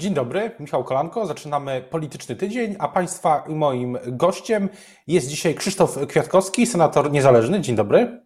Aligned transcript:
Dzień 0.00 0.14
dobry, 0.14 0.50
Michał 0.60 0.84
Kolanko. 0.84 1.26
Zaczynamy 1.26 1.84
polityczny 1.90 2.36
tydzień, 2.36 2.76
a 2.78 2.88
Państwa 2.88 3.44
i 3.48 3.54
moim 3.54 3.98
gościem 4.06 4.68
jest 5.06 5.28
dzisiaj 5.28 5.54
Krzysztof 5.54 5.98
Kwiatkowski, 6.08 6.66
senator 6.66 7.12
niezależny. 7.12 7.60
Dzień 7.60 7.76
dobry. 7.76 8.22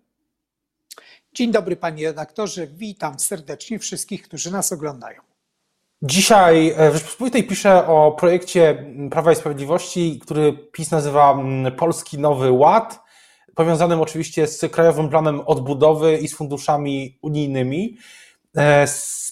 Dzień 1.32 1.52
dobry, 1.52 1.76
panie 1.76 2.06
redaktorze. 2.06 2.66
Witam 2.66 3.18
serdecznie 3.18 3.78
wszystkich, 3.78 4.22
którzy 4.22 4.52
nas 4.52 4.72
oglądają. 4.72 5.20
Dzisiaj 6.02 6.74
w 6.90 6.94
Rzeczpospolitej 6.94 7.44
piszę 7.44 7.86
o 7.86 8.12
projekcie 8.12 8.86
Prawa 9.10 9.32
i 9.32 9.36
Sprawiedliwości, 9.36 10.20
który 10.22 10.52
PiS 10.72 10.90
nazywa 10.90 11.32
mm, 11.32 11.76
Polski 11.76 12.18
Nowy 12.18 12.52
Ład, 12.52 13.00
powiązanym 13.54 14.00
oczywiście 14.00 14.46
z 14.46 14.72
Krajowym 14.72 15.08
Planem 15.08 15.40
Odbudowy 15.40 16.18
i 16.18 16.28
z 16.28 16.34
funduszami 16.34 17.18
unijnymi. 17.22 17.96
E, 18.56 18.86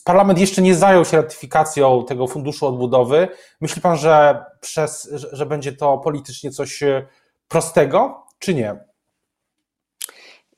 parlament 0.04 0.38
jeszcze 0.38 0.62
nie 0.62 0.74
zajął 0.74 1.04
się 1.04 1.16
ratyfikacją 1.16 2.04
tego 2.04 2.26
funduszu 2.26 2.66
odbudowy. 2.66 3.28
Myśli 3.60 3.82
pan, 3.82 3.96
że, 3.96 4.44
przez, 4.60 5.08
że 5.32 5.46
będzie 5.46 5.72
to 5.72 5.98
politycznie 5.98 6.50
coś 6.50 6.82
e, 6.82 7.06
prostego, 7.48 8.26
czy 8.38 8.54
nie? 8.54 8.91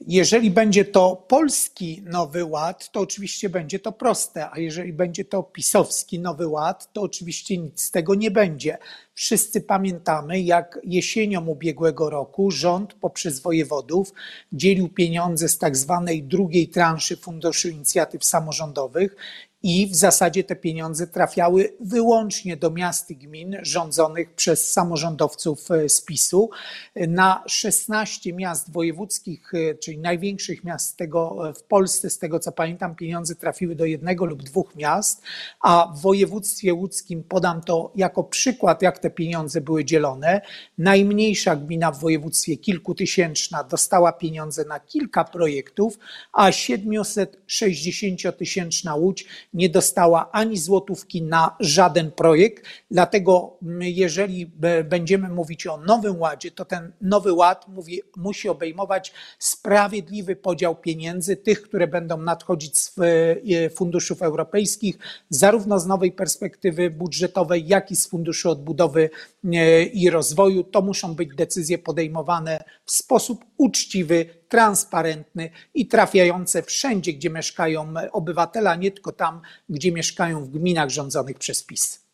Jeżeli 0.00 0.50
będzie 0.50 0.84
to 0.84 1.24
polski 1.28 2.02
nowy 2.04 2.44
ład, 2.44 2.90
to 2.90 3.00
oczywiście 3.00 3.48
będzie 3.48 3.78
to 3.78 3.92
proste, 3.92 4.50
a 4.50 4.58
jeżeli 4.58 4.92
będzie 4.92 5.24
to 5.24 5.42
pisowski 5.42 6.18
nowy 6.18 6.48
ład, 6.48 6.92
to 6.92 7.02
oczywiście 7.02 7.58
nic 7.58 7.82
z 7.82 7.90
tego 7.90 8.14
nie 8.14 8.30
będzie. 8.30 8.78
Wszyscy 9.14 9.60
pamiętamy, 9.60 10.40
jak 10.40 10.80
jesienią 10.84 11.46
ubiegłego 11.46 12.10
roku 12.10 12.50
rząd 12.50 12.94
poprzez 12.94 13.40
wojewodów 13.40 14.12
dzielił 14.52 14.88
pieniądze 14.88 15.48
z 15.48 15.58
tak 15.58 15.76
zwanej 15.76 16.22
drugiej 16.22 16.68
transzy 16.68 17.16
Funduszu 17.16 17.68
Inicjatyw 17.68 18.24
Samorządowych 18.24 19.16
i 19.64 19.86
w 19.86 19.94
zasadzie 19.94 20.44
te 20.44 20.56
pieniądze 20.56 21.06
trafiały 21.06 21.72
wyłącznie 21.80 22.56
do 22.56 22.70
miast 22.70 23.10
i 23.10 23.16
gmin 23.16 23.56
rządzonych 23.62 24.34
przez 24.34 24.72
samorządowców 24.72 25.70
e, 25.70 25.88
z 25.88 26.00
PiSu. 26.00 26.50
Na 26.96 27.44
16 27.46 28.32
miast 28.32 28.72
wojewódzkich, 28.72 29.54
e, 29.54 29.74
czyli 29.74 29.98
największych 29.98 30.64
miast 30.64 30.96
tego, 30.96 31.48
e, 31.48 31.54
w 31.54 31.62
Polsce, 31.62 32.10
z 32.10 32.18
tego 32.18 32.40
co 32.40 32.52
pamiętam, 32.52 32.94
pieniądze 32.94 33.34
trafiły 33.34 33.74
do 33.74 33.84
jednego 33.84 34.24
lub 34.24 34.42
dwóch 34.42 34.76
miast, 34.76 35.22
a 35.60 35.92
w 35.96 36.00
województwie 36.00 36.74
łódzkim 36.74 37.22
podam 37.22 37.60
to 37.60 37.92
jako 37.96 38.24
przykład, 38.24 38.82
jak 38.82 38.98
te 38.98 39.10
pieniądze 39.10 39.60
były 39.60 39.84
dzielone. 39.84 40.40
Najmniejsza 40.78 41.56
gmina 41.56 41.92
w 41.92 42.00
województwie 42.00 42.56
kilkutysięczna 42.56 43.64
dostała 43.64 44.12
pieniądze 44.12 44.64
na 44.64 44.80
kilka 44.80 45.24
projektów, 45.24 45.98
a 46.32 46.50
760-tysięczna 46.50 48.98
Łódź 48.98 49.24
nie 49.54 49.68
dostała 49.68 50.30
ani 50.32 50.56
złotówki 50.56 51.22
na 51.22 51.56
żaden 51.60 52.12
projekt. 52.12 52.64
Dlatego, 52.90 53.58
jeżeli 53.80 54.52
będziemy 54.84 55.28
mówić 55.28 55.66
o 55.66 55.76
Nowym 55.76 56.20
Ładzie, 56.20 56.50
to 56.50 56.64
ten 56.64 56.92
Nowy 57.00 57.32
Ład 57.32 57.68
mówi, 57.68 58.02
musi 58.16 58.48
obejmować 58.48 59.12
sprawiedliwy 59.38 60.36
podział 60.36 60.76
pieniędzy, 60.76 61.36
tych, 61.36 61.62
które 61.62 61.86
będą 61.86 62.18
nadchodzić 62.18 62.78
z 62.78 62.94
e, 62.98 63.70
funduszów 63.70 64.22
europejskich, 64.22 64.98
zarówno 65.30 65.80
z 65.80 65.86
nowej 65.86 66.12
perspektywy 66.12 66.90
budżetowej, 66.90 67.66
jak 67.66 67.90
i 67.90 67.96
z 67.96 68.06
Funduszu 68.06 68.50
Odbudowy 68.50 69.10
e, 69.44 69.82
i 69.82 70.10
Rozwoju. 70.10 70.64
To 70.64 70.82
muszą 70.82 71.14
być 71.14 71.34
decyzje 71.34 71.78
podejmowane 71.78 72.64
w 72.84 72.92
sposób 72.92 73.44
uczciwy, 73.56 74.26
transparentny 74.54 75.50
i 75.74 75.86
trafiające 75.86 76.62
wszędzie, 76.62 77.12
gdzie 77.12 77.30
mieszkają 77.30 77.94
obywatele, 78.12 78.70
a 78.70 78.74
nie 78.74 78.90
tylko 78.90 79.12
tam, 79.12 79.40
gdzie 79.68 79.92
mieszkają 79.92 80.44
w 80.44 80.48
gminach 80.48 80.90
rządzonych 80.90 81.38
przez 81.38 81.62
PiS. 81.62 82.06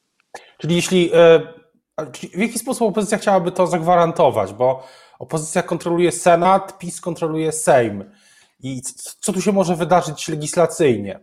Czyli 0.59 0.77
jeśli 0.77 1.11
e, 1.15 1.41
w 2.35 2.39
jaki 2.39 2.59
sposób 2.59 2.89
opozycja 2.89 3.19
chciałaby 3.19 3.53
to 3.53 3.67
zagwarantować? 3.67 4.53
Bo 4.53 4.87
opozycja 5.19 5.63
kontroluje 5.63 6.13
Senat, 6.13 6.79
PiS 6.79 7.01
kontroluje 7.01 7.53
Sejm. 7.53 8.05
I 8.61 8.83
co 9.21 9.33
tu 9.33 9.43
się 9.43 9.53
może 9.53 9.77
wydarzyć 9.77 10.29
legislacyjnie? 10.29 11.21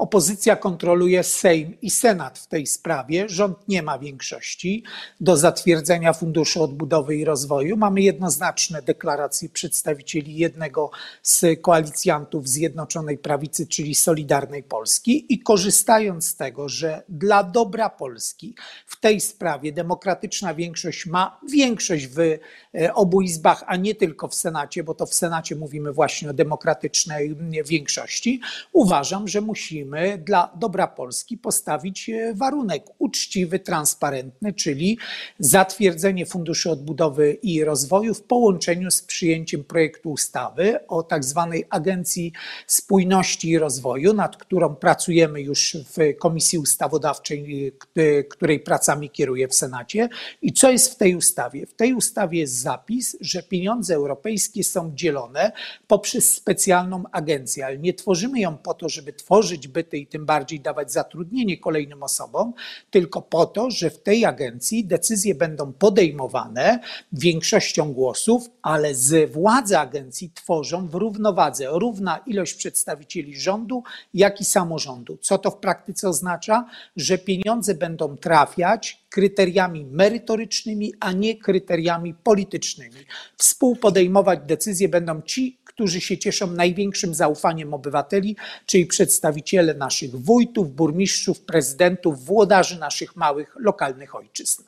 Opozycja 0.00 0.56
kontroluje 0.56 1.22
Sejm 1.22 1.80
i 1.82 1.90
Senat 1.90 2.38
w 2.38 2.46
tej 2.46 2.66
sprawie. 2.66 3.28
Rząd 3.28 3.68
nie 3.68 3.82
ma 3.82 3.98
większości 3.98 4.84
do 5.20 5.36
zatwierdzenia 5.36 6.12
Funduszu 6.12 6.62
Odbudowy 6.62 7.16
i 7.16 7.24
Rozwoju. 7.24 7.76
Mamy 7.76 8.00
jednoznaczne 8.00 8.82
deklaracje 8.82 9.48
przedstawicieli 9.48 10.36
jednego 10.36 10.90
z 11.22 11.60
koalicjantów 11.62 12.48
Zjednoczonej 12.48 13.18
Prawicy, 13.18 13.66
czyli 13.66 13.94
Solidarnej 13.94 14.62
Polski. 14.62 15.34
I 15.34 15.38
korzystając 15.38 16.26
z 16.26 16.36
tego, 16.36 16.68
że 16.68 17.02
dla 17.08 17.44
dobra 17.44 17.90
Polski 17.90 18.54
w 18.86 19.00
tej 19.00 19.20
sprawie 19.20 19.72
demokratyczna 19.72 20.54
większość 20.54 21.06
ma 21.06 21.40
większość 21.48 22.06
w 22.06 22.18
e, 22.20 22.94
obu 22.94 23.20
izbach, 23.20 23.64
a 23.66 23.76
nie 23.76 23.94
tylko 23.94 24.28
w 24.28 24.34
Senacie, 24.34 24.84
bo 24.84 24.94
to 24.94 25.06
w 25.06 25.14
Senacie 25.14 25.56
mówimy 25.56 25.92
właśnie 25.92 26.30
o 26.30 26.32
demokratycznej 26.32 27.36
większości, 27.64 28.40
uważam, 28.72 29.28
że 29.28 29.40
musimy 29.40 29.89
musimy 29.90 30.18
dla 30.18 30.50
dobra 30.56 30.86
Polski 30.86 31.38
postawić 31.38 32.08
e, 32.08 32.34
warunek 32.34 32.84
uczciwy, 32.98 33.58
transparentny, 33.58 34.52
czyli 34.52 34.98
zatwierdzenie 35.38 36.26
Funduszu 36.26 36.70
Odbudowy 36.70 37.32
i 37.32 37.64
Rozwoju 37.64 38.14
w 38.14 38.22
połączeniu 38.22 38.90
z 38.90 39.02
przyjęciem 39.02 39.64
projektu 39.64 40.10
ustawy 40.10 40.86
o 40.86 41.02
tak 41.02 41.24
zwanej 41.24 41.64
Agencji 41.70 42.32
Spójności 42.66 43.48
i 43.48 43.58
Rozwoju, 43.58 44.12
nad 44.12 44.36
którą 44.36 44.74
pracujemy 44.74 45.42
już 45.42 45.76
w 45.96 46.18
Komisji 46.18 46.58
Ustawodawczej, 46.58 47.72
e, 47.96 48.24
której 48.24 48.60
pracami 48.60 49.10
kieruję 49.10 49.48
w 49.48 49.54
Senacie. 49.54 50.08
I 50.42 50.52
co 50.52 50.70
jest 50.70 50.94
w 50.94 50.96
tej 50.96 51.14
ustawie? 51.14 51.66
W 51.66 51.74
tej 51.74 51.94
ustawie 51.94 52.38
jest 52.38 52.54
zapis, 52.54 53.16
że 53.20 53.42
pieniądze 53.42 53.94
europejskie 53.94 54.64
są 54.64 54.92
dzielone 54.94 55.52
poprzez 55.86 56.34
specjalną 56.34 57.02
agencję, 57.12 57.66
ale 57.66 57.78
nie 57.78 57.94
tworzymy 57.94 58.40
ją 58.40 58.56
po 58.56 58.74
to, 58.74 58.88
żeby 58.88 59.12
tworzyć 59.12 59.68
byty 59.70 59.98
i 59.98 60.06
tym 60.06 60.26
bardziej 60.26 60.60
dawać 60.60 60.92
zatrudnienie 60.92 61.58
kolejnym 61.58 62.02
osobom, 62.02 62.52
tylko 62.90 63.22
po 63.22 63.46
to, 63.46 63.70
że 63.70 63.90
w 63.90 64.02
tej 64.02 64.24
agencji 64.24 64.84
decyzje 64.84 65.34
będą 65.34 65.72
podejmowane 65.72 66.78
większością 67.12 67.92
głosów, 67.92 68.50
ale 68.62 68.94
z 68.94 69.32
władzy 69.32 69.78
agencji 69.78 70.30
tworzą 70.34 70.88
w 70.88 70.94
równowadze 70.94 71.66
równa 71.70 72.18
ilość 72.26 72.54
przedstawicieli 72.54 73.40
rządu, 73.40 73.82
jak 74.14 74.40
i 74.40 74.44
samorządu. 74.44 75.18
Co 75.20 75.38
to 75.38 75.50
w 75.50 75.56
praktyce 75.56 76.08
oznacza? 76.08 76.66
Że 76.96 77.18
pieniądze 77.18 77.74
będą 77.74 78.16
trafiać 78.16 79.04
kryteriami 79.10 79.84
merytorycznymi, 79.84 80.94
a 81.00 81.12
nie 81.12 81.36
kryteriami 81.36 82.14
politycznymi. 82.14 82.96
Współpodejmować 83.36 84.40
decyzje 84.46 84.88
będą 84.88 85.22
ci, 85.22 85.58
którzy 85.72 86.00
się 86.00 86.18
cieszą 86.18 86.46
największym 86.46 87.14
zaufaniem 87.14 87.74
obywateli, 87.74 88.36
czyli 88.66 88.86
przedstawiciele 88.86 89.74
naszych 89.74 90.16
wójtów, 90.16 90.74
burmistrzów, 90.74 91.40
prezydentów, 91.40 92.24
włodarzy 92.24 92.78
naszych 92.78 93.16
małych, 93.16 93.56
lokalnych 93.58 94.14
ojczyzn. 94.14 94.62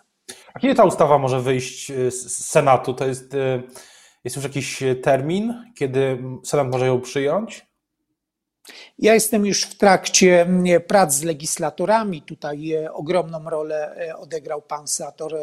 A 0.55 0.61
kiedy 0.61 0.75
ta 0.75 0.85
ustawa 0.85 1.19
może 1.19 1.41
wyjść 1.41 1.91
y, 1.91 2.11
z 2.11 2.47
Senatu? 2.47 2.95
To 2.95 3.07
jest, 3.07 3.35
y, 3.35 3.63
jest 4.25 4.37
już 4.37 4.45
jakiś 4.45 4.83
termin, 5.03 5.73
kiedy 5.75 6.23
Senat 6.45 6.73
może 6.73 6.87
ją 6.87 7.01
przyjąć? 7.01 7.72
Ja 8.99 9.15
jestem 9.15 9.47
już 9.47 9.63
w 9.63 9.75
trakcie 9.75 10.43
mm, 10.43 10.83
prac 10.83 11.15
z 11.15 11.23
legislatorami. 11.23 12.23
Tutaj 12.23 12.73
e, 12.73 12.93
ogromną 12.93 13.51
rolę 13.51 13.97
e, 14.09 14.17
odegrał 14.17 14.63
pan 14.63 14.89
senator 14.89 15.35
e, 15.35 15.41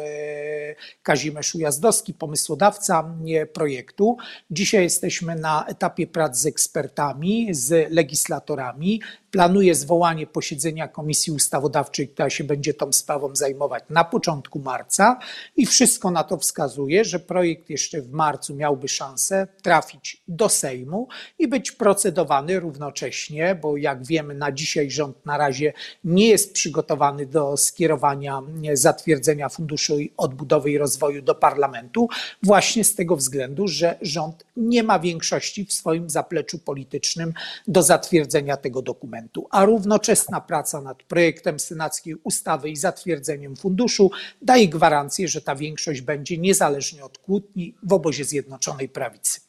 Kazimierz 1.02 1.54
Ujazdowski, 1.54 2.14
pomysłodawca 2.14 3.00
mm, 3.00 3.48
projektu. 3.48 4.16
Dzisiaj 4.50 4.82
jesteśmy 4.82 5.34
na 5.34 5.66
etapie 5.66 6.06
prac 6.06 6.38
z 6.38 6.46
ekspertami, 6.46 7.48
z 7.50 7.92
legislatorami. 7.92 9.00
Planuję 9.30 9.74
zwołanie 9.74 10.26
posiedzenia 10.26 10.88
Komisji 10.88 11.32
Ustawodawczej, 11.32 12.08
która 12.08 12.30
się 12.30 12.44
będzie 12.44 12.74
tą 12.74 12.92
sprawą 12.92 13.36
zajmować 13.36 13.84
na 13.90 14.04
początku 14.04 14.58
marca 14.58 15.18
i 15.56 15.66
wszystko 15.66 16.10
na 16.10 16.24
to 16.24 16.36
wskazuje, 16.36 17.04
że 17.04 17.18
projekt 17.18 17.70
jeszcze 17.70 18.02
w 18.02 18.10
marcu 18.12 18.54
miałby 18.54 18.88
szansę 18.88 19.48
trafić 19.62 20.22
do 20.28 20.48
Sejmu 20.48 21.08
i 21.38 21.48
być 21.48 21.72
procedowany 21.72 22.60
równocześnie, 22.60 23.09
bo 23.54 23.76
jak 23.76 24.06
wiemy, 24.06 24.34
na 24.34 24.52
dzisiaj 24.52 24.90
rząd 24.90 25.26
na 25.26 25.38
razie 25.38 25.72
nie 26.04 26.28
jest 26.28 26.52
przygotowany 26.52 27.26
do 27.26 27.56
skierowania 27.56 28.42
zatwierdzenia 28.72 29.48
Funduszu 29.48 29.96
Odbudowy 30.16 30.70
i 30.70 30.78
Rozwoju 30.78 31.22
do 31.22 31.34
parlamentu, 31.34 32.08
właśnie 32.42 32.84
z 32.84 32.94
tego 32.94 33.16
względu, 33.16 33.68
że 33.68 33.98
rząd 34.02 34.44
nie 34.56 34.82
ma 34.82 34.98
większości 34.98 35.64
w 35.64 35.72
swoim 35.72 36.10
zapleczu 36.10 36.58
politycznym 36.58 37.32
do 37.68 37.82
zatwierdzenia 37.82 38.56
tego 38.56 38.82
dokumentu 38.82 39.46
a 39.50 39.64
równoczesna 39.64 40.40
praca 40.40 40.80
nad 40.80 41.02
projektem 41.02 41.60
senackiej 41.60 42.14
ustawy 42.24 42.70
i 42.70 42.76
zatwierdzeniem 42.76 43.56
funduszu 43.56 44.10
daje 44.42 44.68
gwarancję, 44.68 45.28
że 45.28 45.40
ta 45.40 45.56
większość 45.56 46.00
będzie 46.00 46.38
niezależnie 46.38 47.04
od 47.04 47.18
kłótni 47.18 47.74
w 47.82 47.92
obozie 47.92 48.24
Zjednoczonej 48.24 48.88
Prawicy. 48.88 49.40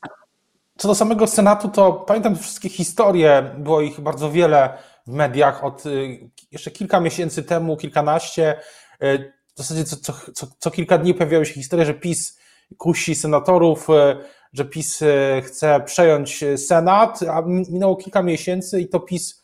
Co 0.82 0.88
do 0.88 0.96
samego 0.96 1.28
Senatu, 1.28 1.70
to 1.70 1.94
pamiętam 1.94 2.36
wszystkie 2.36 2.70
historie, 2.70 3.56
było 3.58 3.82
ich 3.82 4.00
bardzo 4.00 4.32
wiele 4.32 4.78
w 5.08 5.12
mediach 5.12 5.64
od 5.64 5.84
jeszcze 6.52 6.72
kilka 6.72 7.00
miesięcy 7.00 7.44
temu, 7.44 7.78
kilkanaście. 7.78 8.60
W 9.56 9.58
zasadzie 9.58 9.84
co, 9.84 9.96
co, 9.96 10.14
co, 10.34 10.48
co 10.60 10.72
kilka 10.72 10.98
dni 10.98 11.14
pojawiały 11.14 11.46
się 11.46 11.54
historie, 11.54 11.86
że 11.86 11.94
PiS 11.94 12.40
kusi 12.78 13.16
senatorów, 13.16 13.88
że 14.54 14.66
PiS 14.66 15.04
chce 15.42 15.80
przejąć 15.86 16.44
Senat, 16.58 17.20
a 17.24 17.42
minęło 17.46 17.96
kilka 17.96 18.24
miesięcy 18.24 18.82
i 18.82 18.90
to 18.90 19.00
PiS 19.00 19.44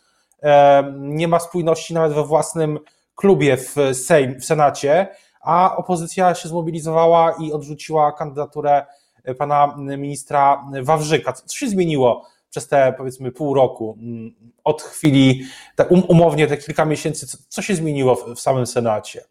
nie 0.94 1.28
ma 1.28 1.40
spójności 1.40 1.94
nawet 1.94 2.14
we 2.14 2.24
własnym 2.24 2.80
klubie 3.16 3.58
w, 3.58 3.76
Sejm, 3.94 4.40
w 4.40 4.46
Senacie, 4.46 5.08
a 5.42 5.76
opozycja 5.76 6.36
się 6.36 6.50
zmobilizowała 6.50 7.36
i 7.40 7.52
odrzuciła 7.52 8.12
kandydaturę 8.12 8.86
pana 9.36 9.76
ministra 9.78 10.66
Wawrzyka. 10.82 11.34
Co 11.34 11.58
się 11.58 11.68
zmieniło 11.68 12.26
przez 12.50 12.68
te 12.68 12.94
powiedzmy 12.98 13.32
pół 13.32 13.54
roku 13.54 13.98
mm, 14.02 14.34
od 14.64 14.82
chwili, 14.82 15.44
um, 15.90 16.04
umownie 16.08 16.48
te 16.48 16.58
kilka 16.58 16.86
miesięcy, 16.86 17.38
co 17.50 17.62
się 17.62 17.76
zmieniło 17.76 18.16
w 18.16 18.40
samym 18.40 18.68
Senacie? 18.68 19.24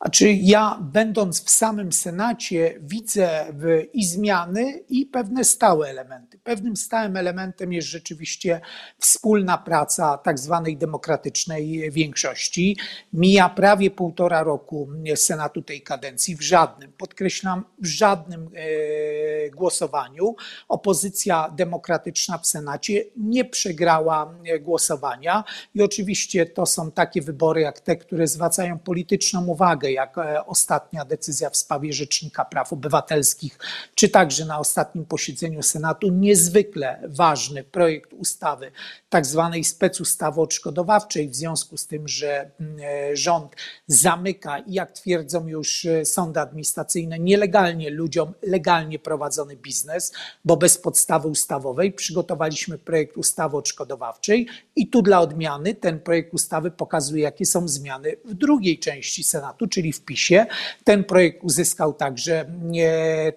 A 0.00 0.08
czy 0.10 0.32
ja, 0.32 0.78
będąc 0.80 1.44
w 1.44 1.50
samym 1.50 1.92
Senacie, 1.92 2.74
widzę 2.80 3.46
i 3.92 4.04
zmiany, 4.04 4.72
i 4.88 5.06
pewne 5.06 5.44
stałe 5.44 5.88
elementy. 5.88 6.38
Pewnym 6.38 6.76
stałym 6.76 7.16
elementem 7.16 7.72
jest 7.72 7.88
rzeczywiście 7.88 8.60
wspólna 8.98 9.58
praca 9.58 10.18
tak 10.18 10.38
zwanej 10.38 10.76
demokratycznej 10.76 11.90
większości. 11.90 12.76
Mija 13.12 13.48
prawie 13.48 13.90
półtora 13.90 14.42
roku 14.42 14.88
Senatu 15.14 15.62
tej 15.62 15.82
kadencji. 15.82 16.36
W 16.36 16.42
żadnym, 16.42 16.92
podkreślam, 16.92 17.64
w 17.82 17.86
żadnym 17.86 18.50
e, 18.54 19.50
głosowaniu 19.50 20.36
opozycja 20.68 21.52
demokratyczna 21.56 22.38
w 22.38 22.46
Senacie 22.46 23.04
nie 23.16 23.44
przegrała 23.44 24.34
głosowania. 24.60 25.44
I 25.74 25.82
oczywiście 25.82 26.46
to 26.46 26.66
są 26.66 26.90
takie 26.90 27.22
wybory 27.22 27.60
jak 27.60 27.80
te, 27.80 27.96
które 27.96 28.26
zwracają 28.26 28.78
polityczną 28.78 29.46
uwagę 29.46 29.85
jak 29.92 30.18
e, 30.18 30.46
ostatnia 30.46 31.04
decyzja 31.04 31.50
w 31.50 31.56
sprawie 31.56 31.92
Rzecznika 31.92 32.44
Praw 32.44 32.72
Obywatelskich, 32.72 33.58
czy 33.94 34.08
także 34.08 34.44
na 34.44 34.58
ostatnim 34.58 35.04
posiedzeniu 35.04 35.62
Senatu 35.62 36.08
niezwykle 36.08 37.02
ważny 37.08 37.64
projekt 37.64 38.12
ustawy, 38.12 38.72
tak 39.08 39.26
zwanej 39.26 39.64
specustawy 39.64 40.40
odszkodowawczej, 40.40 41.28
w 41.28 41.34
związku 41.34 41.76
z 41.76 41.86
tym, 41.86 42.08
że 42.08 42.50
mm, 42.60 42.76
e, 42.80 43.16
rząd 43.16 43.56
zamyka, 43.86 44.62
jak 44.66 44.92
twierdzą 44.92 45.46
już 45.46 45.84
e, 45.84 46.04
sądy 46.04 46.40
administracyjne, 46.40 47.18
nielegalnie 47.18 47.90
ludziom 47.90 48.32
legalnie 48.42 48.98
prowadzony 48.98 49.56
biznes, 49.56 50.12
bo 50.44 50.56
bez 50.56 50.78
podstawy 50.78 51.28
ustawowej 51.28 51.92
przygotowaliśmy 51.92 52.78
projekt 52.78 53.16
ustawy 53.16 53.56
odszkodowawczej 53.56 54.46
i 54.76 54.88
tu 54.88 55.02
dla 55.02 55.20
odmiany 55.20 55.74
ten 55.74 56.00
projekt 56.00 56.34
ustawy 56.34 56.70
pokazuje, 56.70 57.22
jakie 57.22 57.46
są 57.46 57.68
zmiany 57.68 58.16
w 58.24 58.34
drugiej 58.34 58.78
części 58.78 59.24
Senatu, 59.24 59.68
czyli 59.76 59.92
w 59.92 60.04
PiSie. 60.04 60.46
Ten 60.84 61.04
projekt 61.04 61.44
uzyskał 61.44 61.92
także, 61.92 62.50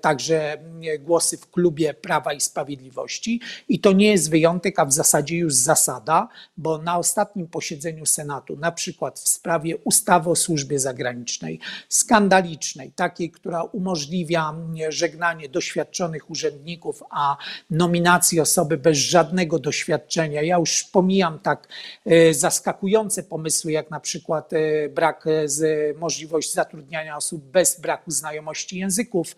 także 0.02 0.58
głosy 1.00 1.38
w 1.38 1.52
klubie 1.52 1.94
Prawa 1.94 2.34
i 2.34 2.42
Sprawiedliwości 2.42 3.42
i 3.70 3.80
to 3.80 3.92
nie 3.92 4.12
jest 4.12 4.30
wyjątek, 4.30 4.80
a 4.80 4.86
w 4.86 4.94
zasadzie 4.94 5.38
już 5.38 5.54
zasada, 5.54 6.28
bo 6.58 6.78
na 6.78 6.98
ostatnim 6.98 7.48
posiedzeniu 7.48 8.06
Senatu, 8.06 8.56
na 8.56 8.72
przykład 8.72 9.20
w 9.20 9.28
sprawie 9.28 9.78
ustawy 9.78 10.30
o 10.30 10.36
służbie 10.36 10.80
zagranicznej, 10.80 11.60
skandalicznej, 11.90 12.92
takiej, 12.92 13.32
która 13.32 13.64
umożliwia 13.64 14.54
żegnanie 14.90 15.50
doświadczonych 15.50 16.30
urzędników, 16.30 17.04
a 17.10 17.38
nominacji 17.70 18.40
osoby 18.40 18.78
bez 18.78 18.98
żadnego 18.98 19.60
doświadczenia. 19.60 20.42
Ja 20.42 20.58
już 20.58 20.84
pomijam 20.84 21.40
tak 21.40 21.68
e, 22.06 22.34
zaskakujące 22.34 23.24
pomysły, 23.24 23.72
jak 23.72 23.92
na 23.92 24.00
przykład 24.00 24.54
e, 24.54 24.90
brak 24.90 25.28
e, 25.28 25.50
z 25.50 25.98
możliwość 26.30 26.54
zatrudniania 26.54 27.18
osób 27.18 27.44
bez 27.44 27.80
braku 27.80 28.12
znajomości 28.12 28.80
języków, 28.80 29.36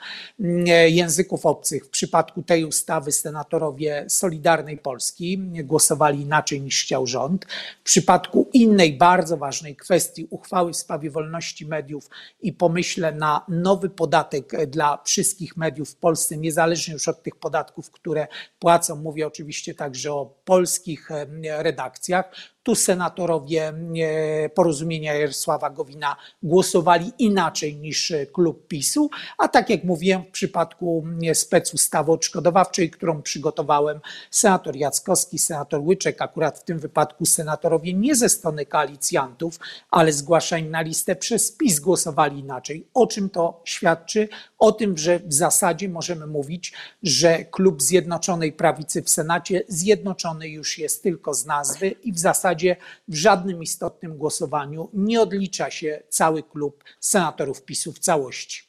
języków 0.88 1.46
obcych. 1.46 1.86
W 1.86 1.90
przypadku 1.90 2.44
tej 2.44 2.66
ustawy 2.66 3.12
senatorowie 3.12 4.06
Solidarnej 4.10 4.78
Polski 4.78 5.38
głosowali 5.64 6.22
inaczej 6.22 6.62
niż 6.62 6.84
chciał 6.84 7.08
rząd. 7.08 7.46
W 7.80 7.84
przypadku 7.84 8.50
innej 8.54 8.98
bardzo 8.98 9.38
ważnej 9.38 9.76
kwestii 9.76 10.28
uchwały 10.30 10.74
w 10.74 10.78
sprawie 10.78 11.12
wolności 11.12 11.66
mediów 11.66 12.10
i 12.42 12.54
pomyślę 12.54 13.12
na 13.12 13.46
nowy 13.48 13.90
podatek 13.90 14.66
dla 14.66 15.02
wszystkich 15.04 15.58
mediów 15.58 15.90
w 15.90 15.96
Polsce, 15.96 16.38
niezależnie 16.38 16.94
już 16.94 17.08
od 17.08 17.24
tych 17.24 17.36
podatków, 17.36 17.92
które 17.92 18.28
płacą, 18.60 18.96
mówię 18.96 19.28
oczywiście 19.28 19.76
także 19.76 20.14
o 20.14 20.26
polskich 20.46 21.10
redakcjach, 21.44 22.32
tu 22.64 22.76
senatorowie 22.76 23.68
e, 23.68 24.50
porozumienia 24.50 25.14
Jarosława 25.14 25.70
Gowina 25.70 26.16
głosowali 26.44 27.12
inaczej 27.20 27.76
niż 27.76 28.14
klub 28.34 28.68
PiSu, 28.68 29.10
a 29.38 29.48
tak 29.48 29.70
jak 29.70 29.84
mówiłem, 29.84 30.24
w 30.24 30.32
przypadku 30.32 31.06
specustawy 31.34 32.12
odszkodowawczej, 32.12 32.90
którą 32.90 33.22
przygotowałem, 33.22 34.00
senator 34.32 34.76
Jackowski, 34.76 35.40
senator 35.40 35.82
Łyczek, 35.82 36.22
akurat 36.22 36.60
w 36.60 36.64
tym 36.64 36.80
wypadku 36.80 37.26
senatorowie 37.26 37.94
nie 37.94 38.16
ze 38.16 38.30
strony 38.30 38.66
koalicjantów, 38.66 39.60
ale 39.92 40.14
zgłaszani 40.14 40.70
na 40.70 40.82
listę 40.82 41.16
przez 41.16 41.52
PiS 41.52 41.80
głosowali 41.80 42.40
inaczej. 42.40 42.88
O 42.94 43.08
czym 43.08 43.30
to 43.30 43.62
świadczy? 43.66 44.30
O 44.60 44.72
tym, 44.72 44.98
że 44.98 45.20
w 45.20 45.34
zasadzie 45.34 45.90
możemy 45.90 46.28
mówić, 46.28 46.74
że 47.04 47.46
klub 47.46 47.82
Zjednoczonej 47.82 48.54
Prawicy 48.54 49.02
w 49.02 49.10
Senacie 49.10 49.64
zjednoczony 49.68 50.50
już 50.50 50.78
jest 50.78 51.04
tylko 51.04 51.34
z 51.34 51.46
nazwy 51.46 51.90
i 51.90 52.14
w 52.14 52.20
zasadzie 52.20 52.51
zasadzie 52.52 52.76
w 53.08 53.16
żadnym 53.16 53.64
istotnym 53.64 54.18
głosowaniu 54.18 54.90
nie 54.94 55.22
odlicza 55.22 55.72
się 55.72 56.04
cały 56.10 56.44
klub 56.44 56.84
senatorów 57.00 57.64
PiSu 57.64 57.94
w 57.94 58.00
całości. 58.00 58.64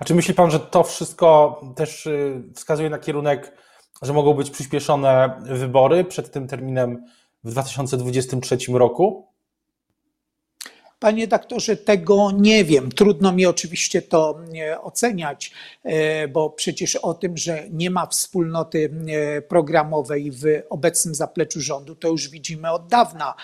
A 0.00 0.04
czy 0.04 0.14
myśli 0.14 0.34
pan, 0.34 0.50
że 0.50 0.60
to 0.60 0.84
wszystko 0.84 1.60
też 1.76 2.06
y, 2.06 2.42
wskazuje 2.54 2.90
na 2.90 2.98
kierunek, 2.98 3.52
że 4.02 4.12
mogą 4.12 4.34
być 4.34 4.50
przyspieszone 4.50 5.40
wybory 5.42 6.04
przed 6.04 6.30
tym 6.30 6.48
terminem 6.48 7.04
w 7.44 7.50
2023 7.50 8.58
roku? 8.72 9.26
Panie 10.98 11.26
doktorze, 11.26 11.76
tego 11.76 12.30
nie 12.30 12.64
wiem. 12.64 12.92
Trudno 12.92 13.32
mi 13.32 13.46
oczywiście 13.46 14.02
to 14.02 14.38
e, 14.58 14.80
oceniać, 14.80 15.52
e, 15.82 16.28
bo 16.28 16.50
przecież 16.50 16.96
o 16.96 17.14
tym, 17.14 17.36
że 17.36 17.64
nie 17.70 17.90
ma 17.90 18.06
wspólnoty 18.06 18.90
e, 19.08 19.42
programowej 19.42 20.30
w 20.30 20.44
obecnym 20.70 21.14
zapleczu 21.14 21.60
rządu, 21.60 21.94
to 21.94 22.08
już 22.08 22.28
widzimy 22.28 22.70
od 22.70 22.86
dawna. 22.86 23.34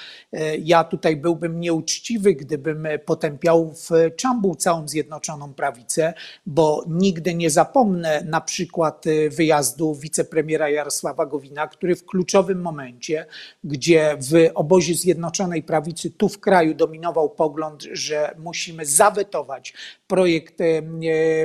Ja 0.63 0.85
tutaj 0.85 1.17
byłbym 1.17 1.61
nieuczciwy, 1.61 2.35
gdybym 2.35 2.89
potępiał 3.05 3.73
w 3.73 4.17
czambu 4.17 4.55
całą 4.55 4.89
Zjednoczoną 4.89 5.55
Prawicę, 5.55 6.15
bo 6.47 6.85
nigdy 6.89 7.35
nie 7.35 7.51
zapomnę 7.51 8.25
na 8.25 8.41
przykład 8.41 9.05
wyjazdu 9.31 9.95
wicepremiera 9.95 10.71
Jarosława 10.71 11.27
Gowina, 11.27 11.67
który 11.67 11.97
w 11.97 12.05
kluczowym 12.05 12.61
momencie, 12.61 13.27
gdzie 13.65 14.17
w 14.21 14.51
obozie 14.55 14.95
Zjednoczonej 14.95 15.63
Prawicy 15.63 16.11
tu 16.11 16.29
w 16.29 16.41
kraju 16.41 16.75
dominował 16.75 17.31
pogląd, 17.31 17.52
że 17.93 18.35
musimy 18.39 18.87
zawetować 18.87 19.75
projekt 20.07 20.61
e, 20.61 20.83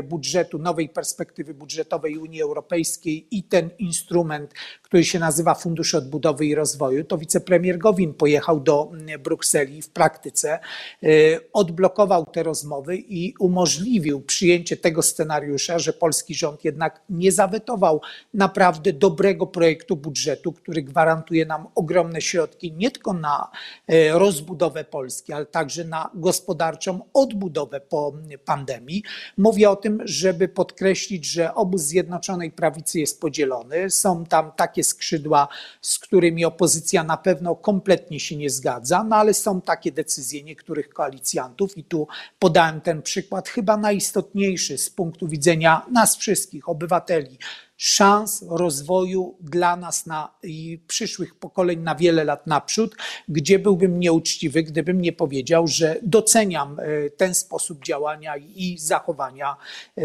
budżetu, 0.04 0.60
nowej 0.60 0.90
perspektywy 0.90 1.54
budżetowej 1.54 2.18
Unii 2.18 2.42
Europejskiej 2.42 3.28
i 3.32 3.44
ten 3.44 3.70
instrument, 3.80 4.54
który 4.82 5.04
się 5.04 5.20
nazywa 5.20 5.56
Fundusz 5.56 5.96
Odbudowy 5.96 6.46
i 6.46 6.56
Rozwoju, 6.56 7.04
to 7.04 7.18
wicepremier 7.18 7.78
Gowin 7.78 8.14
pojechał 8.14 8.60
do 8.60 8.92
Brukseli 9.20 9.82
w 9.82 9.90
praktyce, 9.90 10.60
e, 11.04 11.08
odblokował 11.54 12.26
te 12.26 12.44
rozmowy 12.44 12.98
i 12.98 13.34
umożliwił 13.40 14.22
przyjęcie 14.22 14.78
tego 14.78 15.02
scenariusza, 15.02 15.80
że 15.80 15.94
polski 15.94 16.36
rząd 16.36 16.66
jednak 16.66 17.02
nie 17.10 17.32
zawetował 17.32 18.02
naprawdę 18.34 18.94
dobrego 18.94 19.48
projektu 19.48 19.96
budżetu, 19.96 20.54
który 20.54 20.84
gwarantuje 20.84 21.46
nam 21.46 21.68
ogromne 21.76 22.22
środki 22.22 22.74
nie 22.74 22.92
tylko 22.92 23.14
na 23.14 23.52
e, 23.88 24.10
rozbudowę 24.20 24.84
Polski, 24.84 25.34
ale 25.34 25.46
także 25.46 25.86
na 25.88 26.12
gospodarczą 26.14 27.00
odbudowę 27.14 27.80
po 27.82 28.14
pandemii. 28.46 29.04
Mówię 29.38 29.70
o 29.70 29.76
tym, 29.76 30.02
żeby 30.06 30.48
podkreślić, 30.48 31.26
że 31.26 31.54
obóz 31.56 31.82
Zjednoczonej 31.82 32.52
Prawicy 32.52 33.00
jest 33.00 33.22
podzielony. 33.22 33.90
Są 33.90 34.26
tam 34.26 34.52
takie 34.52 34.84
skrzydła, 34.84 35.48
z 35.82 36.00
którymi 36.00 36.46
opozycja 36.46 37.04
na 37.04 37.18
pewno 37.18 37.56
kompletnie 37.56 38.20
się 38.20 38.38
nie 38.38 38.50
zgadza, 38.50 39.04
no 39.04 39.16
ale 39.16 39.34
są 39.34 39.62
takie 39.62 39.92
decyzje 39.92 40.44
niektórych 40.44 40.90
koalicjantów 40.90 41.78
i 41.78 41.84
tu 41.84 42.08
podałem 42.40 42.82
ten 42.82 43.02
przykład 43.02 43.50
chyba 43.50 43.78
najistotniejszy 43.78 44.78
z 44.78 44.90
punktu 44.90 45.28
widzenia 45.28 45.86
nas 45.92 46.18
wszystkich, 46.18 46.70
obywateli, 46.70 47.38
szans 47.78 48.46
rozwoju 48.50 49.38
dla 49.40 49.76
nas 49.76 50.06
na, 50.06 50.34
i 50.44 50.80
przyszłych 50.88 51.36
pokoleń 51.36 51.80
na 51.80 51.96
wiele 51.96 52.24
lat 52.24 52.48
naprzód, 52.48 52.96
gdzie 53.28 53.60
byłbym 53.60 54.00
nieuczciwy, 54.00 54.64
gdybym 54.64 55.02
nie 55.02 55.14
powiedział, 55.14 55.68
że 55.68 55.96
doceniam 56.02 56.80
e, 56.80 57.10
ten 57.10 57.36
sposób 57.36 57.84
działania 57.84 58.38
i 58.38 58.78
zachowania 58.80 59.56
e, 59.98 60.04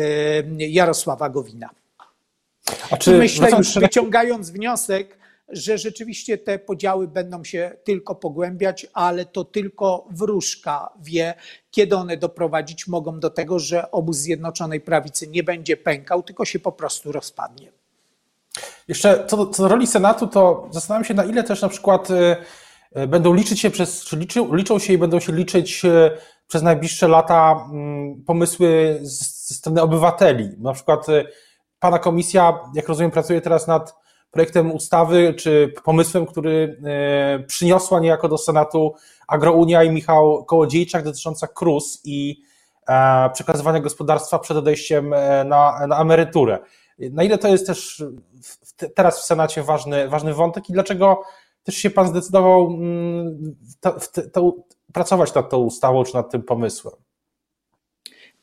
Jarosława 0.59 1.29
Gowina. 1.29 1.71
A 2.91 2.97
czy, 2.97 3.19
myślę, 3.19 3.51
już 3.59 3.75
wyciągając 3.75 4.51
wniosek, 4.51 5.22
że 5.49 5.79
rzeczywiście 5.79 6.39
te 6.39 6.59
podziały 6.59 7.09
będą 7.09 7.45
się 7.45 7.77
tylko 7.85 8.15
pogłębiać, 8.15 8.87
ale 8.93 9.25
to 9.25 9.45
tylko 9.45 10.07
wróżka 10.11 10.93
wie, 11.03 11.35
kiedy 11.71 11.97
one 11.97 12.17
doprowadzić 12.17 12.87
mogą 12.89 13.21
do 13.21 13.31
tego, 13.31 13.59
że 13.59 13.91
obóz 13.91 14.17
Zjednoczonej 14.17 14.81
Prawicy 14.81 15.29
nie 15.29 15.43
będzie 15.43 15.77
pękał, 15.77 16.23
tylko 16.23 16.45
się 16.45 16.59
po 16.59 16.73
prostu 16.73 17.13
rozpadnie. 17.13 17.73
Jeszcze 18.89 19.27
co 19.27 19.37
do, 19.37 19.47
co 19.47 19.63
do 19.63 19.69
roli 19.69 19.87
Senatu, 19.87 20.27
to 20.27 20.69
zastanawiam 20.71 21.05
się, 21.05 21.15
na 21.15 21.25
ile 21.25 21.45
też 21.45 21.63
na 21.63 21.69
przykład 21.69 22.11
y, 22.11 22.37
y, 22.97 23.07
będą 23.07 23.35
liczyć 23.35 23.61
się 23.61 23.71
przez, 23.71 24.05
czy 24.05 24.17
liczą, 24.17 24.55
liczą 24.55 24.79
się 24.79 24.93
i 24.93 24.99
będą 24.99 25.21
się 25.21 25.33
liczyć 25.33 25.85
y, 25.85 26.11
przez 26.47 26.63
najbliższe 26.63 27.09
lata 27.09 27.67
mm, 27.73 28.25
pomysły 28.27 28.99
ze 29.03 29.55
strony 29.55 29.83
obywateli. 29.83 30.49
Na 30.59 30.73
przykład 30.73 31.07
Pana 31.79 31.99
komisja, 31.99 32.59
jak 32.75 32.89
rozumiem, 32.89 33.11
pracuje 33.11 33.41
teraz 33.41 33.67
nad 33.67 33.95
projektem 34.33 34.73
ustawy 34.73 35.35
czy 35.35 35.75
pomysłem, 35.85 36.27
który 36.27 36.83
przyniosła 37.47 38.01
niejako 38.01 38.29
do 38.29 38.39
Senatu 38.39 38.95
Agrounia 39.29 39.83
i 39.83 39.91
Michał 39.91 40.45
Kołodziejczak 40.45 41.05
dotycząca 41.05 41.47
KRUS 41.47 42.01
i 42.05 42.43
e, 42.89 43.31
przekazywania 43.31 43.81
gospodarstwa 43.81 44.39
przed 44.39 44.57
odejściem 44.57 45.13
e, 45.13 45.45
na, 45.45 45.87
na 45.87 46.01
emeryturę. 46.01 46.59
Na 46.99 47.23
ile 47.23 47.39
to 47.39 47.49
jest 47.49 47.67
też 47.67 48.05
teraz 48.95 49.21
w 49.21 49.25
Senacie 49.25 49.63
ważny, 49.63 50.09
ważny 50.09 50.35
wątek 50.35 50.71
i 50.71 50.73
dlaczego 50.73 51.23
też 51.63 51.75
się 51.75 51.91
Pan 51.91 52.09
zdecydował 52.09 52.67
mm, 52.67 53.57
to, 53.81 53.97
to, 54.33 54.53
pracować 54.93 55.35
nad 55.35 55.51
tą 55.51 55.59
ustawą 55.59 56.05
czy 56.05 56.15
nad 56.15 56.31
tym 56.31 56.43
pomysłem? 56.43 56.95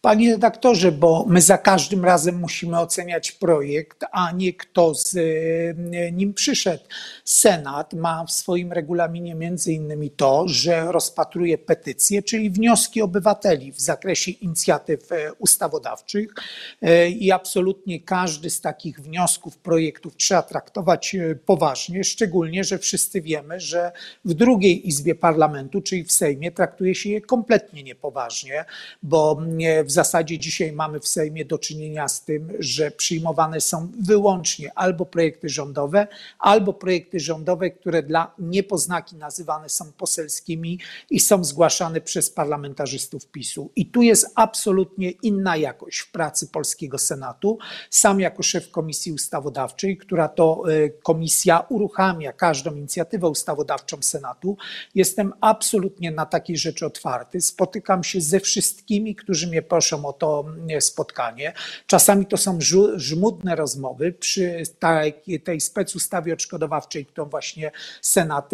Panie 0.01 0.31
redaktorze, 0.31 0.91
bo 0.91 1.25
my 1.27 1.41
za 1.41 1.57
każdym 1.57 2.05
razem 2.05 2.39
musimy 2.39 2.79
oceniać 2.79 3.31
projekt, 3.31 4.05
a 4.11 4.31
nie 4.31 4.53
kto 4.53 4.95
z 4.95 5.15
e, 5.15 6.11
nim 6.11 6.33
przyszedł. 6.33 6.83
Senat 7.25 7.93
ma 7.93 8.25
w 8.25 8.31
swoim 8.31 8.73
regulaminie 8.73 9.35
między 9.35 9.73
innymi 9.73 10.11
to, 10.11 10.47
że 10.47 10.91
rozpatruje 10.91 11.57
petycje, 11.57 12.23
czyli 12.23 12.49
wnioski 12.49 13.01
obywateli 13.01 13.71
w 13.71 13.79
zakresie 13.81 14.31
inicjatyw 14.31 15.11
e, 15.11 15.33
ustawodawczych 15.33 16.33
e, 16.81 17.09
i 17.09 17.31
absolutnie 17.31 17.99
każdy 17.99 18.49
z 18.49 18.61
takich 18.61 18.99
wniosków, 18.99 19.57
projektów 19.57 20.15
trzeba 20.15 20.41
traktować 20.41 21.15
poważnie, 21.45 22.03
szczególnie, 22.03 22.63
że 22.63 22.77
wszyscy 22.77 23.21
wiemy, 23.21 23.59
że 23.59 23.91
w 24.25 24.33
drugiej 24.33 24.87
Izbie 24.87 25.15
Parlamentu, 25.15 25.81
czyli 25.81 26.03
w 26.03 26.11
Sejmie, 26.11 26.51
traktuje 26.51 26.95
się 26.95 27.09
je 27.09 27.21
kompletnie 27.21 27.83
niepoważnie, 27.83 28.65
bo 29.03 29.41
w 29.89 29.91
zasadzie 29.91 30.39
dzisiaj 30.39 30.71
mamy 30.71 30.99
w 30.99 31.07
Sejmie 31.07 31.45
do 31.45 31.57
czynienia 31.57 32.07
z 32.07 32.23
tym, 32.23 32.51
że 32.59 32.91
przyjmowane 32.91 33.61
są 33.61 33.91
wyłącznie 33.99 34.71
albo 34.75 35.05
projekty 35.05 35.49
rządowe, 35.49 36.07
albo 36.39 36.73
projekty 36.73 37.19
rządowe, 37.19 37.71
które 37.71 38.03
dla 38.03 38.33
niepoznaki 38.39 39.15
nazywane 39.15 39.69
są 39.69 39.91
poselskimi 39.91 40.79
i 41.09 41.19
są 41.19 41.43
zgłaszane 41.43 42.01
przez 42.01 42.29
parlamentarzystów 42.29 43.27
PiSu. 43.27 43.71
I 43.75 43.85
tu 43.85 44.01
jest 44.01 44.27
absolutnie 44.35 45.11
inna 45.11 45.57
jakość 45.57 45.99
w 45.99 46.11
pracy 46.11 46.47
polskiego 46.47 46.97
Senatu. 46.97 47.57
Sam 47.89 48.19
jako 48.19 48.43
szef 48.43 48.71
Komisji 48.71 49.11
Ustawodawczej, 49.11 49.97
która 49.97 50.27
to 50.27 50.63
e, 50.71 50.89
komisja 50.89 51.59
uruchamia 51.59 52.33
każdą 52.33 52.75
inicjatywę 52.75 53.29
ustawodawczą 53.29 53.97
Senatu, 54.01 54.57
jestem 54.95 55.33
absolutnie 55.41 56.11
na 56.11 56.25
takie 56.25 56.57
rzeczy 56.57 56.85
otwarty. 56.85 57.41
Spotykam 57.41 58.03
się 58.03 58.21
ze 58.21 58.39
wszystkimi, 58.39 59.15
którzy 59.15 59.47
mnie 59.47 59.61
proszą 59.79 60.05
o 60.05 60.13
to 60.13 60.45
spotkanie. 60.79 61.53
Czasami 61.87 62.25
to 62.25 62.37
są 62.37 62.57
żmudne 62.95 63.55
rozmowy 63.55 64.11
przy 64.11 64.63
tej, 65.43 65.61
specustawie 65.61 66.33
odszkodowawczej, 66.33 67.05
którą 67.05 67.29
właśnie 67.29 67.71
Senat 68.01 68.51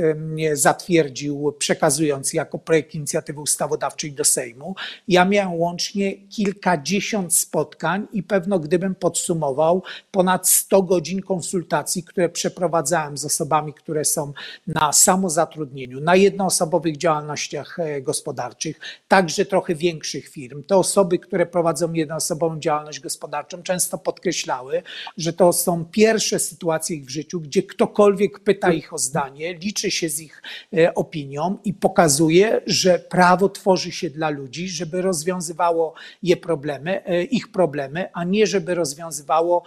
zatwierdził, 0.53 1.55
przekazując 1.59 2.33
jako 2.33 2.59
projekt 2.59 2.95
inicjatywy 2.95 3.41
ustawodawczej 3.41 4.13
do 4.13 4.23
Sejmu. 4.25 4.75
Ja 5.07 5.25
miałem 5.25 5.53
łącznie 5.53 6.27
kilkadziesiąt 6.27 7.33
spotkań 7.33 8.07
i 8.13 8.23
pewno 8.23 8.59
gdybym 8.59 8.95
podsumował 8.95 9.83
ponad 10.11 10.49
100 10.49 10.81
godzin 10.81 11.21
konsultacji, 11.21 12.03
które 12.03 12.29
przeprowadzałem 12.29 13.17
z 13.17 13.25
osobami, 13.25 13.73
które 13.73 14.05
są 14.05 14.33
na 14.67 14.93
samozatrudnieniu, 14.93 16.01
na 16.01 16.15
jednoosobowych 16.15 16.97
działalnościach 16.97 17.79
e, 17.79 18.01
gospodarczych, 18.01 18.79
także 19.07 19.45
trochę 19.45 19.75
większych 19.75 20.29
firm. 20.29 20.63
To 20.63 20.79
osoby, 20.79 21.14
które 21.19 21.45
prowadzą 21.45 21.93
jednoosobową 21.93 22.59
działalność 22.59 22.99
gospodarczą, 22.99 23.63
często 23.63 23.97
podkreślały, 23.97 24.83
że 25.17 25.33
to 25.33 25.53
są 25.53 25.85
pierwsze 25.85 26.39
sytuacje 26.39 26.95
ich 26.95 27.05
w 27.05 27.09
życiu, 27.09 27.41
gdzie 27.41 27.63
ktokolwiek 27.63 28.39
pyta 28.39 28.73
ich 28.73 28.93
o 28.93 28.97
zdanie, 28.97 29.53
liczy 29.53 29.91
się 29.91 30.09
z 30.09 30.19
ich 30.19 30.41
e, 30.77 30.93
opinią 30.93 31.57
i 31.63 31.73
pokazuje, 31.73 32.61
że 32.65 32.99
prawo 32.99 33.49
tworzy 33.49 33.91
się 33.91 34.09
dla 34.09 34.29
ludzi, 34.29 34.69
żeby 34.69 35.01
rozwiązywało 35.01 35.93
je 36.23 36.37
problemy, 36.37 37.05
e, 37.05 37.23
ich 37.23 37.51
problemy, 37.51 38.09
a 38.13 38.23
nie 38.23 38.47
żeby 38.47 38.75
rozwiązywało 38.75 39.63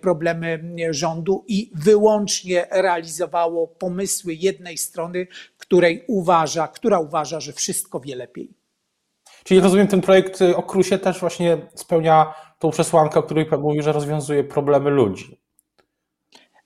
problemy 0.00 0.76
rządu 0.90 1.44
i 1.48 1.70
wyłącznie 1.74 2.66
realizowało 2.70 3.68
pomysły 3.68 4.34
jednej 4.34 4.78
strony, 4.78 5.26
której 5.58 6.04
uważa, 6.06 6.68
która 6.68 7.00
uważa, 7.00 7.40
że 7.40 7.52
wszystko 7.52 8.00
wie 8.00 8.16
lepiej. 8.16 8.61
Czyli 9.44 9.60
rozumiem, 9.60 9.86
ten 9.86 10.00
projekt 10.00 10.42
o 10.56 10.62
Krusie 10.62 10.98
też 10.98 11.20
właśnie 11.20 11.58
spełnia 11.74 12.34
tą 12.58 12.70
przesłankę, 12.70 13.20
o 13.20 13.22
której 13.22 13.46
Pan 13.46 13.60
mówi, 13.60 13.82
że 13.82 13.92
rozwiązuje 13.92 14.44
problemy 14.44 14.90
ludzi. 14.90 15.41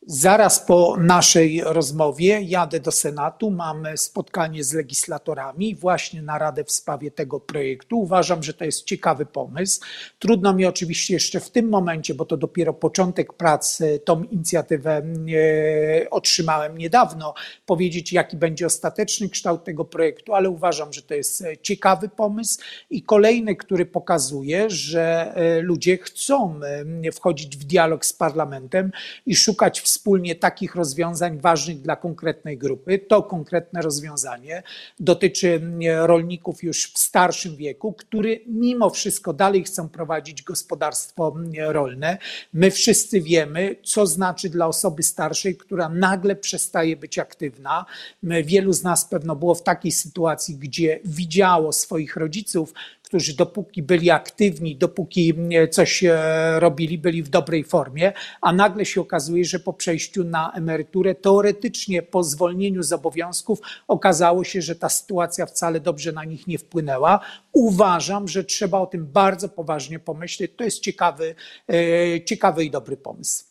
Zaraz 0.09 0.61
po 0.61 0.97
naszej 0.97 1.63
rozmowie 1.65 2.41
jadę 2.43 2.81
do 2.81 2.93
Senatu, 2.93 3.51
mamy 3.51 3.97
spotkanie 3.97 4.65
z 4.65 4.73
legislatorami 4.73 5.75
właśnie 5.75 6.23
na 6.23 6.39
Radę 6.39 6.65
w 6.65 6.73
sprawie 6.73 7.11
tego 7.11 7.41
projektu. 7.41 8.01
Uważam, 8.01 8.43
że 8.43 8.55
to 8.55 8.65
jest 8.65 8.85
ciekawy 8.85 9.27
pomysł. 9.27 9.81
Trudno 10.19 10.55
mi 10.55 10.67
oczywiście 10.67 11.15
jeszcze 11.15 11.41
w 11.41 11.51
tym 11.51 11.69
momencie, 11.69 12.15
bo 12.15 12.25
to 12.25 12.37
dopiero 12.37 12.75
początek 12.75 13.33
pracy, 13.33 14.01
tą 14.05 14.23
inicjatywę 14.23 14.97
e, 14.97 16.11
otrzymałem 16.11 16.79
niedawno, 16.79 17.35
powiedzieć, 17.67 18.13
jaki 18.13 18.37
będzie 18.37 18.67
ostateczny 18.67 19.29
kształt 19.29 19.65
tego 19.65 19.85
projektu, 19.85 20.35
ale 20.35 20.51
uważam, 20.51 20.93
że 20.93 21.03
to 21.03 21.15
jest 21.15 21.45
ciekawy 21.63 22.09
pomysł 22.09 22.59
i 22.91 23.03
kolejny, 23.03 23.57
który 23.57 23.87
pokazuje, 23.87 24.71
że 24.71 25.33
e, 25.35 25.61
ludzie 25.61 25.99
chcą 25.99 26.61
e, 27.05 27.13
wchodzić 27.13 27.57
w 27.57 27.65
dialog 27.65 28.07
z 28.07 28.13
parlamentem 28.13 28.93
i 29.27 29.37
szukać 29.37 29.81
wspólnych 29.81 29.96
wspólnie 29.97 30.35
takich 30.35 30.75
rozwiązań 30.75 31.41
ważnych 31.41 31.81
dla 31.81 31.97
konkretnej 31.97 32.59
grupy. 32.59 32.99
To 32.99 33.23
konkretne 33.23 33.83
rozwiązanie 33.83 34.63
dotyczy 35.01 35.49
mm, 35.55 35.81
rolników 36.05 36.63
już 36.63 36.93
w 36.93 36.99
starszym 36.99 37.57
wieku, 37.57 37.93
którzy 37.93 38.41
mimo 38.47 38.91
wszystko 38.91 39.33
dalej 39.33 39.65
chcą 39.65 39.89
prowadzić 39.89 40.43
gospodarstwo 40.43 41.35
mm, 41.37 41.71
rolne. 41.71 42.19
My 42.53 42.71
wszyscy 42.71 43.21
wiemy, 43.21 43.77
co 43.85 44.07
znaczy 44.07 44.49
dla 44.49 44.67
osoby 44.67 45.03
starszej, 45.03 45.57
która 45.57 45.89
nagle 45.89 46.37
przestaje 46.37 46.97
być 46.97 47.19
aktywna. 47.19 47.85
Wielu 48.23 48.73
z 48.73 48.83
nas 48.83 49.05
pewno 49.05 49.37
było 49.37 49.55
w 49.55 49.63
takiej 49.63 49.93
sytuacji, 49.93 50.57
gdzie 50.57 51.01
widziało 51.05 51.73
swoich 51.73 52.17
rodziców, 52.17 52.73
którzy 53.07 53.37
dopóki 53.37 53.83
byli 53.83 54.11
aktywni, 54.11 54.77
dopóki 54.77 55.35
coś 55.71 56.05
e, 56.05 56.61
robili, 56.61 56.99
byli 56.99 57.23
w 57.23 57.29
dobrej 57.29 57.65
formie, 57.65 58.13
a 58.41 58.53
nagle 58.53 58.87
się 58.87 59.01
okazuje, 59.01 59.45
że 59.45 59.59
po 59.59 59.73
przejściu 59.73 60.25
na 60.25 60.53
emeryturę, 60.53 61.15
teoretycznie 61.15 62.03
po 62.03 62.23
zwolnieniu 62.23 62.83
z 62.83 62.93
obowiązków, 62.93 63.59
okazało 63.89 64.45
się, 64.45 64.63
że 64.63 64.77
ta 64.77 64.89
sytuacja 64.89 65.47
wcale 65.47 65.81
dobrze 65.81 66.13
na 66.13 66.25
nich 66.25 66.47
nie 66.47 66.59
wpłynęła. 66.59 67.21
Uważam, 67.53 68.29
że 68.29 68.45
trzeba 68.45 68.79
o 68.79 68.87
tym 68.87 69.07
bardzo 69.07 69.49
poważnie 69.49 69.99
pomyśleć. 69.99 70.53
To 70.57 70.65
jest 70.65 70.81
ciekawy, 70.81 71.35
e, 71.69 72.25
ciekawy 72.25 72.65
i 72.65 72.71
dobry 72.71 72.97
pomysł. 72.97 73.45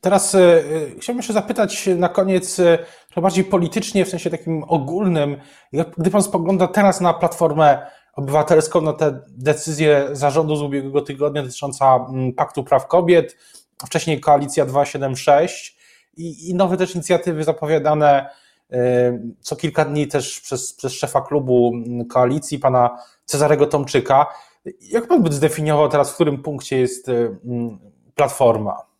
Teraz 0.00 0.34
e, 0.34 0.62
chciałbym 1.00 1.18
jeszcze 1.18 1.32
zapytać 1.32 1.86
na 1.96 2.08
koniec, 2.08 2.56
trochę 3.06 3.22
bardziej 3.22 3.44
politycznie, 3.44 4.04
w 4.04 4.08
sensie 4.08 4.30
takim 4.30 4.64
ogólnym. 4.68 5.36
Gdy 5.98 6.10
Pan 6.10 6.22
spogląda 6.22 6.66
teraz 6.66 7.00
na 7.00 7.14
platformę 7.14 7.86
obywatelską 8.12 8.80
na 8.80 8.92
te 8.92 9.20
decyzje 9.28 10.08
zarządu 10.12 10.56
z 10.56 10.62
ubiegłego 10.62 11.00
tygodnia 11.02 11.42
dotycząca 11.42 12.06
mm, 12.08 12.32
Paktu 12.32 12.64
Praw 12.64 12.86
Kobiet, 12.86 13.36
wcześniej 13.86 14.20
Koalicja 14.20 14.66
276 14.66 15.76
i, 16.16 16.50
i 16.50 16.54
nowe 16.54 16.76
też 16.76 16.94
inicjatywy 16.94 17.44
zapowiadane 17.44 18.30
y, 18.72 18.76
co 19.40 19.56
kilka 19.56 19.84
dni 19.84 20.08
też 20.08 20.40
przez, 20.40 20.74
przez 20.74 20.92
szefa 20.92 21.20
klubu 21.20 21.72
mm, 21.74 22.06
koalicji, 22.06 22.58
pana 22.58 22.98
Cezarego 23.24 23.66
Tomczyka. 23.66 24.26
Jak 24.80 25.08
pan 25.08 25.22
by 25.22 25.32
zdefiniował 25.32 25.88
teraz, 25.88 26.10
w 26.10 26.14
którym 26.14 26.42
punkcie 26.42 26.78
jest 26.78 27.08
y, 27.08 27.36
mm, 27.44 27.78
Platforma? 28.14 28.91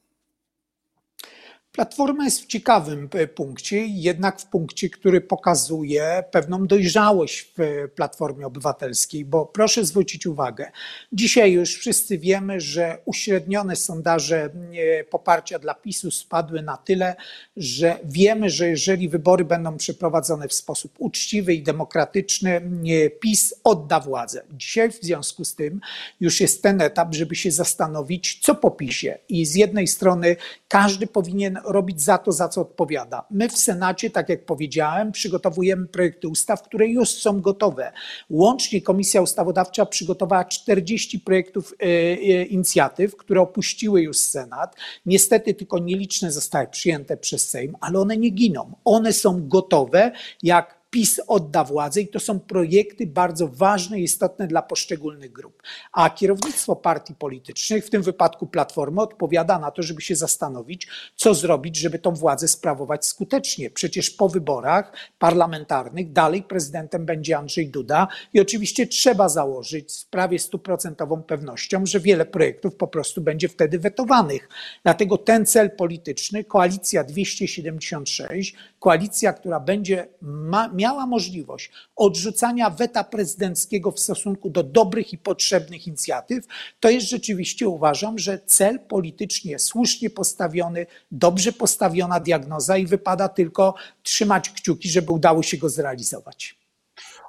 Platforma 1.73 2.25
jest 2.25 2.43
w 2.43 2.47
ciekawym 2.47 3.09
e, 3.13 3.27
punkcie, 3.27 3.87
jednak 3.87 4.41
w 4.41 4.47
punkcie, 4.47 4.91
który 4.91 5.21
pokazuje 5.21 6.25
pewną 6.31 6.67
dojrzałość 6.67 7.53
w 7.59 7.89
Platformie 7.95 8.47
Obywatelskiej, 8.47 9.25
bo 9.25 9.47
proszę 9.47 9.85
zwrócić 9.85 10.27
uwagę, 10.27 10.71
dzisiaj 11.13 11.53
już 11.53 11.77
wszyscy 11.77 12.19
wiemy, 12.19 12.61
że 12.61 12.99
uśrednione 13.05 13.77
sondaże 13.77 14.45
e, 14.45 15.05
poparcia 15.05 15.59
dla 15.59 15.75
PiSu 15.75 16.11
spadły 16.11 16.63
na 16.63 16.77
tyle, 16.77 17.17
że 17.57 17.99
wiemy, 18.05 18.51
że 18.51 18.69
jeżeli 18.69 19.09
wybory 19.09 19.45
będą 19.45 19.77
przeprowadzone 19.77 20.49
w 20.49 20.55
sposób 20.55 20.93
uczciwy 20.99 21.55
i 21.55 21.63
demokratyczny, 21.63 22.51
e, 22.51 23.11
PiS 23.11 23.55
odda 23.65 24.01
władzę. 24.01 24.43
Dzisiaj 24.51 24.91
w 24.91 25.03
związku 25.03 25.45
z 25.45 25.55
tym 25.55 25.81
już 26.21 26.41
jest 26.41 26.63
ten 26.63 26.81
etap, 26.81 27.15
żeby 27.15 27.37
się 27.37 27.51
zastanowić, 27.51 28.39
co 28.43 28.55
po 28.55 28.71
PiSie. 28.71 29.19
I 29.29 29.47
z 29.47 29.55
jednej 29.55 29.87
strony 29.87 30.37
każdy 30.69 31.07
powinien 31.07 31.62
robić 31.65 32.03
za 32.03 32.19
to, 32.19 32.33
za 32.33 32.49
co 32.49 32.61
odpowiada. 32.61 33.27
My 33.31 33.49
w 33.49 33.59
Senacie, 33.59 34.11
tak 34.11 34.29
jak 34.29 34.45
powiedziałem, 34.45 35.13
przygotowujemy 35.13 35.87
projekty 35.87 36.29
ustaw, 36.29 36.63
które 36.63 36.87
już 36.87 37.09
są 37.09 37.41
gotowe. 37.41 37.93
Łącznie 38.31 38.83
Komisja 38.83 39.23
Ustawodawcza 39.23 39.87
przygotowała 39.87 40.45
40 40.45 41.21
projektów 41.21 41.75
e, 41.81 41.85
e, 41.85 42.45
inicjatyw, 42.45 43.17
które 43.17 43.41
opuściły 43.41 44.03
już 44.03 44.19
Senat. 44.19 44.77
Niestety 45.07 45.55
tylko 45.55 45.79
nieliczne 45.79 46.33
zostały 46.33 46.67
przyjęte 46.67 47.17
przez 47.17 47.49
Sejm, 47.49 47.77
ale 47.81 47.99
one 47.99 48.17
nie 48.17 48.31
giną. 48.31 48.73
One 48.85 49.13
są 49.13 49.49
gotowe, 49.49 50.13
jak 50.43 50.82
PiS 50.93 51.21
odda 51.27 51.65
władzę 51.65 52.01
i 52.01 52.09
to 52.09 52.21
są 52.21 52.41
projekty 52.41 53.07
bardzo 53.07 53.49
ważne 53.49 54.01
i 54.01 54.03
istotne 54.03 54.47
dla 54.47 54.63
poszczególnych 54.63 55.33
grup. 55.33 55.63
A 55.93 56.11
kierownictwo 56.11 56.77
partii 56.77 57.15
politycznych, 57.15 57.87
w 57.87 57.91
tym 57.91 58.03
wypadku 58.03 58.47
Platformy, 58.47 59.01
odpowiada 59.01 59.59
na 59.59 59.71
to, 59.71 59.83
żeby 59.83 60.03
się 60.03 60.17
zastanowić, 60.17 60.89
co 61.17 61.35
zrobić, 61.35 61.77
żeby 61.77 61.99
tą 61.99 62.15
władzę 62.15 62.49
sprawować 62.49 63.07
skutecznie. 63.07 63.71
Przecież 63.71 64.11
po 64.11 64.29
wyborach 64.29 64.93
parlamentarnych 65.19 66.13
dalej 66.13 66.43
prezydentem 66.43 67.07
będzie 67.07 67.39
Andrzej 67.39 67.69
Duda 67.69 68.09
i 68.33 68.41
oczywiście 68.41 68.87
trzeba 68.87 69.29
założyć 69.29 69.93
z 69.93 70.05
prawie 70.05 70.39
stuprocentową 70.39 71.23
pewnością, 71.23 71.87
że 71.87 72.01
wiele 72.01 72.27
projektów 72.27 72.77
po 72.77 72.89
prostu 72.89 73.21
będzie 73.21 73.49
wtedy 73.49 73.79
wetowanych. 73.79 74.49
Dlatego 74.83 75.19
ten 75.19 75.47
cel 75.47 75.71
polityczny, 75.71 76.45
koalicja 76.45 77.05
276, 77.05 78.55
koalicja, 78.83 79.33
która 79.33 79.61
będzie 79.61 80.09
ma, 80.21 80.69
miała 80.69 81.07
możliwość 81.07 81.71
odrzucania 81.97 82.71
weta 82.71 83.05
prezydenckiego 83.05 83.91
w 83.91 84.01
stosunku 84.01 84.51
do 84.51 84.63
dobrych 84.63 85.13
i 85.13 85.19
potrzebnych 85.19 85.87
inicjatyw, 85.87 86.47
to 86.81 86.91
jest 86.91 87.09
rzeczywiście 87.09 87.69
uważam, 87.69 88.19
że 88.19 88.39
cel 88.47 88.81
politycznie 88.81 89.59
słusznie 89.59 90.11
postawiony, 90.11 90.87
dobrze 91.11 91.53
postawiona 91.53 92.21
diagnoza 92.21 92.77
i 92.77 92.87
wypada 92.87 93.29
tylko 93.29 93.75
trzymać 94.03 94.51
kciuki, 94.51 94.89
żeby 94.91 95.13
udało 95.13 95.43
się 95.43 95.57
go 95.57 95.69
zrealizować. 95.69 96.62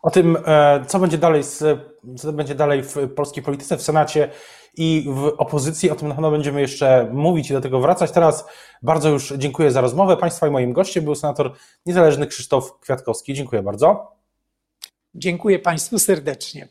O 0.04 0.12
tym, 0.12 0.38
e, 0.46 0.86
co 0.88 1.00
będzie 1.00 1.18
dalej, 1.18 1.44
co 2.18 2.34
będzie 2.34 2.56
dalej 2.56 2.84
w 2.84 2.96
polskiej 3.16 3.44
polityce, 3.44 3.78
w 3.78 3.82
Senacie 3.82 4.30
i 4.78 5.06
w 5.08 5.34
opozycji, 5.38 5.92
o 5.92 5.96
tym 5.96 6.08
na 6.08 6.14
pewno 6.14 6.32
będziemy 6.32 6.62
jeszcze 6.62 7.10
mówić 7.12 7.50
i 7.50 7.54
do 7.54 7.62
tego 7.62 7.80
wracać. 7.80 8.12
Teraz 8.12 8.46
bardzo 8.82 9.10
już 9.10 9.34
dziękuję 9.38 9.72
za 9.72 9.82
rozmowę. 9.82 10.18
Państwa 10.18 10.48
i 10.48 10.52
moim 10.52 10.74
gościem 10.74 11.04
był 11.04 11.16
senator 11.16 11.54
niezależny 11.86 12.28
Krzysztof 12.28 12.80
Kwiatkowski. 12.80 13.34
Dziękuję 13.34 13.64
bardzo. 13.64 14.12
Dziękuję 15.16 15.60
Państwu 15.60 16.00
serdecznie. 16.00 16.68